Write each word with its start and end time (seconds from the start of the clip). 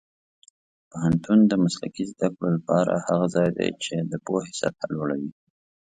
پوهنتون 0.89 1.39
د 1.47 1.53
مسلکي 1.63 2.03
زده 2.11 2.27
کړو 2.33 2.49
لپاره 2.57 2.93
هغه 3.07 3.25
ځای 3.35 3.49
دی 3.57 3.69
چې 3.83 3.93
د 4.11 4.13
پوهې 4.25 4.51
سطح 4.59 4.81
لوړوي. 4.93 5.31